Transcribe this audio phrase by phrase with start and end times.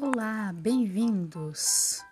[0.00, 2.02] Olá, bem-vindos!